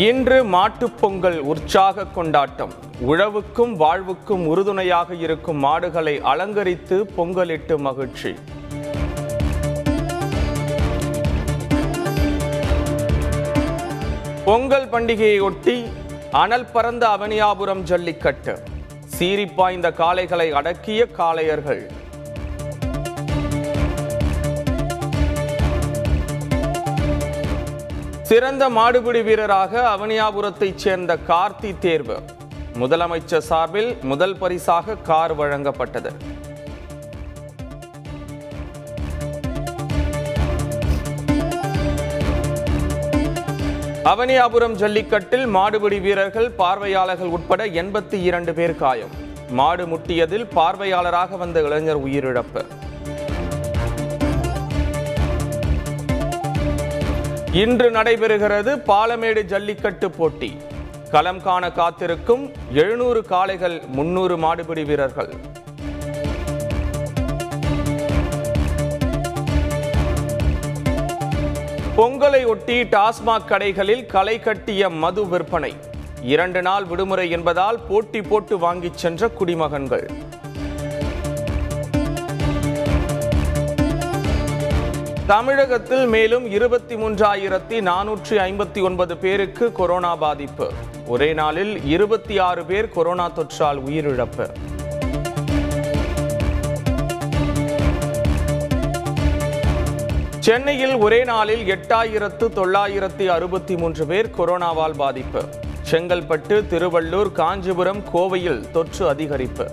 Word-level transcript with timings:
இன்று 0.00 0.44
மாட்டுப் 0.44 1.00
பொங்கல் 1.00 1.38
உற்சாக 1.38 2.06
கொண்டாட்டம். 2.06 2.72
உழவுக்கும் 3.08 3.72
வாழ்வுக்கும் 3.72 4.46
உறுதுணையாக 4.46 5.14
இருக்கும் 5.14 5.56
மாடுகளை 5.56 6.20
அலங்கரித்து 6.20 7.10
பொங்கலிட்டு 7.16 7.78
மகிழ்ச்சி. 7.78 8.34
பொங்கல் 14.44 14.88
பண்டிகையொட்டி 14.88 15.84
அனல் 16.32 16.70
பறந்த 16.72 17.08
அவனியாபுரம் 17.08 17.80
ஜல்லிக்கட்டு. 17.80 18.58
சீறிப்பாய்ந்த 19.18 19.92
காளைகளை 19.92 20.50
அடக்கிய 20.50 21.06
காளையர்கள். 21.06 21.90
சிறந்த 28.30 28.64
மாடுபிடி 28.70 29.20
வீரராக 29.26 29.72
அவனியாபுரத்தைச் 29.92 30.82
சேர்ந்த 30.82 31.12
கார்த்தி 31.28 31.70
தேர்வு. 31.84 32.16
முதலமைச்சர் 32.80 33.44
சார்பில் 33.46 33.88
முதல் 34.10 34.34
பரிசாக 34.36 34.96
கார் 35.08 35.32
வழங்கப்பட்டது. 35.38 36.10
அவனியாபுரம் 44.12 44.76
ஜல்லிக்கட்டில் 44.82 45.46
மாடுபிடி 45.56 46.00
வீரர்கள் 46.00 46.50
பார்வையாளர்கள் 46.50 47.34
உட்பட 47.38 47.66
எண்பத்தி 47.66 48.20
இரண்டு 48.28 48.54
பேர் 48.54 48.76
காயம். 48.84 49.16
மாடு 49.50 49.86
முட்டியதில் 49.86 50.46
பார்வையாளராக 50.54 51.36
வந்த 51.36 51.62
இளைஞர் 51.62 52.04
உயிரிழப்பு. 52.06 52.64
இன்று 57.52 57.90
நடைபெறுகிறது 57.90 58.72
பாலமேடு 58.76 59.42
ஜல்லிக்கட்டு 59.42 60.10
போட்டி. 60.10 60.56
களம் 61.10 61.42
காண 61.42 61.72
காத்திருக்கும் 61.72 62.52
எழுநூறு 62.72 63.24
காளைகள் 63.24 63.82
முன்னூறு 63.86 64.36
மாடுபிடி 64.36 64.84
வீரர்கள். 64.84 65.34
பொங்கலை 71.96 72.46
ஒட்டி 72.46 72.82
டாஸ்மாக் 72.82 73.48
கடைகளில் 73.48 74.06
களை 74.06 74.40
கட்டிய 74.40 74.88
மது 74.88 75.28
விற்பனை. 75.28 75.74
இரண்டு 76.22 76.62
நாள் 76.62 76.84
விடுமுறை 76.84 77.30
என்பதால் 77.30 77.80
போட்டி 77.80 78.22
போட்டு 78.22 78.58
வாங்கிச் 78.58 78.98
சென்ற 78.98 79.28
குடிமகன்கள். 79.28 80.10
தமிழகத்தில் 85.30 86.06
மேலும் 86.06 86.50
இருபத்தி 86.50 86.94
மூன்றாயிரத்தி 86.94 87.76
நானூற்றி 87.80 88.30
ஐம்பத்தி 88.30 88.82
ஒன்பது 88.82 89.16
பேருக்கு 89.16 89.72
கொரோனா 89.72 90.16
பாதிப்பு. 90.16 90.72
ஒரே 91.06 91.32
நாளில் 91.32 91.84
இருபத்தி 91.84 92.38
ஆறு 92.38 92.64
பேர் 92.64 92.88
கொரோனா 92.88 93.30
தொற்றால் 93.30 93.80
உயிரிழப்பு. 93.88 94.46
சென்னையில் 100.38 100.94
ஒரே 100.94 101.24
நாளில் 101.24 101.78
எட்டாயிரத்து 101.78 102.48
தொள்ளாயிரத்தி 102.54 103.26
அறுபத்தி 103.26 103.76
மூன்று 103.76 104.06
பேர் 104.06 104.30
கொரோனாவால் 104.38 104.94
பாதிப்பு. 104.94 105.44
செங்கல்பட்டு 105.90 106.64
திருவள்ளூர் 106.70 107.32
காஞ்சிபுரம் 107.32 108.02
கோவையில் 108.14 108.70
தொற்று 108.70 109.14
அதிகரிப்பு. 109.14 109.68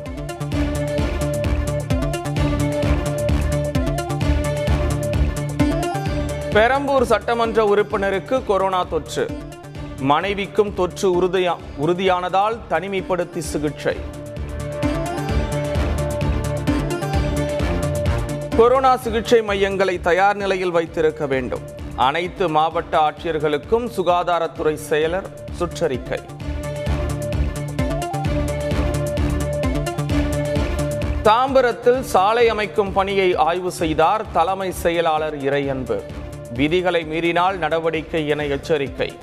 பெரம்பூர் 6.53 7.05
சட்டமன்ற 7.05 7.65
உறுப்பினருக்கு 7.75 8.45
கொரோனா 8.45 8.83
தொற்று. 8.83 9.29
மனைவிக்கும் 9.99 10.73
தொற்று 10.73 11.21
உறுதியா 11.21 11.55
உறுதியானதால் 11.85 12.57
தனிமைப்படுத்தி 12.69 13.37
சிகிச்சை. 13.37 13.95
கொரோனா 18.57 18.95
சிகிச்சை 18.95 19.41
மையங்களை 19.41 20.02
தயார் 20.02 20.36
நிலையில் 20.36 20.71
வைத்திருக்க 20.71 21.25
வேண்டும். 21.25 21.61
அனைத்து 21.95 22.49
மாவட்ட 22.49 22.97
ஆட்சியர்களுக்கும் 23.09 23.89
சுகாதாரத்துறை 23.97 24.77
செயலர் 24.89 25.27
சுற்றறிக்கை. 25.59 26.19
தாம்பரத்தில் 31.23 31.99
சாலை 31.99 32.49
அமைக்கும் 32.49 32.93
பணியை 32.93 33.36
ஆய்வு 33.36 33.71
செய்தார் 33.71 34.25
தலைமை 34.31 34.71
செயலாளர் 34.71 35.37
இறையன்பு. 35.37 36.02
விதிகளை 36.53 37.05
மீறினால் 37.05 37.58
நடவடிக்கை 37.58 38.27
என 38.27 38.45
எச்சரிக்கை. 38.45 39.13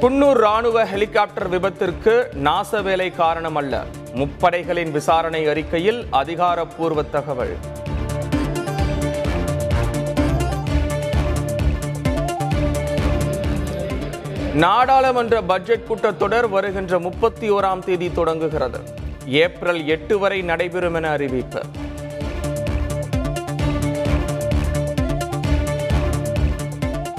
குன்னூர் 0.00 0.32
ராணுவ 0.32 0.86
ஹெலிகாப்டர் 0.86 1.50
விபத்திற்கு 1.50 2.34
நாச 2.34 2.82
வேலை 2.82 3.12
காரணமல்ல. 3.18 3.82
முப்படைகளின் 4.14 4.90
விசாரணை 4.90 5.46
அறிக்கையில் 5.46 6.06
அதிகாரப்பூர்வ 6.10 7.02
தகவல். 7.02 7.56
நாடாளுமன்ற 14.54 15.42
பட்ஜெட் 15.42 15.86
கூட்டத்தொடர் 15.88 16.48
வருகின்ற 16.48 16.98
முப்பத்தி 16.98 17.50
ஓராம் 17.50 17.84
தேதி 17.84 18.12
தொடங்குகிறது. 18.12 19.04
ஏப்ரல் 19.26 19.86
எட்டு 19.86 20.18
வரை 20.18 20.42
நடைபெறும் 20.42 20.94
என 20.94 21.08
அறிவிப்பு. 21.08 21.62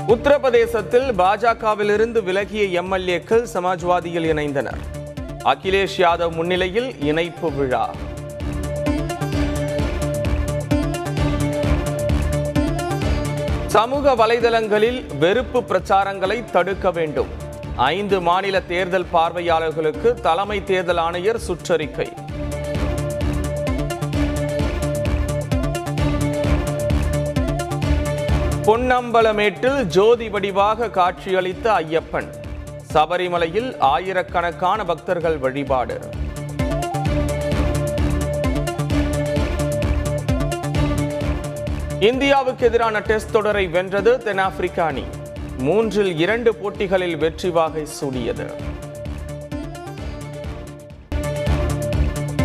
உத்தரப்பிரதேசத்தில் 0.08 1.14
பாஜகவிலிருந்து 1.18 2.24
விலகிய 2.24 2.82
எம்எல்ஏக்கள் 2.82 3.46
சமாஜ்வாதியில் 3.54 4.28
இணைந்தனர். 4.34 4.78
அகிலேஷ் 5.44 5.98
யாதவ் 5.98 6.32
முன்னிலையில் 6.32 7.02
இணைப்பு 7.02 7.52
விழா. 7.52 7.90
சமூக 13.68 14.16
வலைதளங்களில் 14.16 15.18
வெறுப்பு 15.20 15.64
பிரச்சாரங்களை 15.64 16.44
தடுக்க 16.52 16.92
வேண்டும். 16.92 17.46
ஐந்து 17.78 18.22
மாநில 18.22 18.62
தேர்தல் 18.62 19.06
பார்வையாளர்களுக்கு 19.06 20.14
தலைமை 20.14 20.64
தேர்தல் 20.64 20.98
ஆணையர் 20.98 21.40
சுற்றறிக்கை. 21.48 22.08
பொன்னம்பலமேட்டில் 28.66 29.84
ஜோதி 29.84 30.30
வடிவாக 30.30 30.88
காட்சியளித்த 30.90 31.64
ஐயப்பன். 31.64 32.30
சபரிமலையில் 32.94 33.80
ஆயிரக்கணக்கான 33.80 34.84
பக்தர்கள் 34.84 35.38
வழிபாடு. 35.38 36.00
இந்தியாவுக்கு 42.00 42.66
எதிரான 42.66 43.00
டெஸ்ட் 43.00 43.32
தொடரை 43.32 43.68
வென்றது 43.68 44.24
தென்னாப்பிரிக்க 44.24 44.84
அணி. 44.84 45.04
மூன்றில் 45.58 46.20
இரண்டு 46.20 46.56
போட்டிகளில் 46.56 47.18
வெற்றி 47.18 47.50
வாகை 47.50 47.86
சூடியது. 47.86 48.46